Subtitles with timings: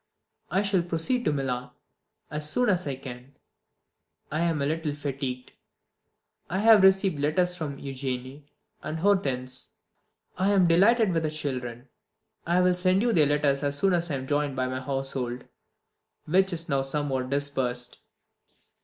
[0.49, 1.69] I shall proceed to Milan
[2.31, 3.37] as soon as I can:
[4.31, 5.51] I am a little fatigued.
[6.49, 8.49] I have received letters from Eugene
[8.81, 9.75] and Hortense.
[10.39, 11.87] I am delighted with the children.
[12.47, 15.45] I will send you their letters as soon as I am joined by my household,
[16.25, 17.99] which is now somewhat dispersed.